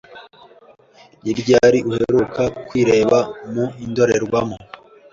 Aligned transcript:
Ni 1.23 1.31
ryari 1.39 1.79
uheruka 1.89 2.43
kwireba 2.67 3.17
mu 3.51 3.65
ndorerwamo? 3.89 4.57